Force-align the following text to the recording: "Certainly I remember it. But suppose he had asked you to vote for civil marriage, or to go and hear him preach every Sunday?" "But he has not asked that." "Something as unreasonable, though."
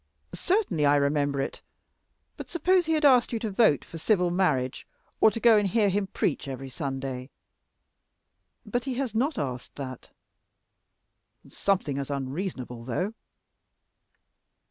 "Certainly 0.33 0.83
I 0.87 0.95
remember 0.95 1.39
it. 1.39 1.61
But 2.35 2.49
suppose 2.49 2.87
he 2.87 2.93
had 2.93 3.05
asked 3.05 3.31
you 3.31 3.37
to 3.37 3.51
vote 3.51 3.85
for 3.85 3.99
civil 3.99 4.31
marriage, 4.31 4.87
or 5.19 5.29
to 5.29 5.39
go 5.39 5.57
and 5.57 5.67
hear 5.67 5.89
him 5.89 6.07
preach 6.07 6.47
every 6.47 6.69
Sunday?" 6.69 7.29
"But 8.65 8.85
he 8.85 8.95
has 8.95 9.13
not 9.13 9.37
asked 9.37 9.75
that." 9.75 10.09
"Something 11.47 11.99
as 11.99 12.09
unreasonable, 12.09 12.83
though." 12.83 13.13